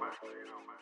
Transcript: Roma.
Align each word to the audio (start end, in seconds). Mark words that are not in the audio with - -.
Roma. 0.00 0.77